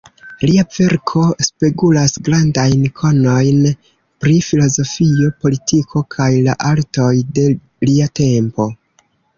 [0.49, 3.61] Lia verko spegulas grandajn konojn
[4.25, 7.49] pri filozofio, politiko kaj la artoj de
[7.91, 8.71] lia tempo.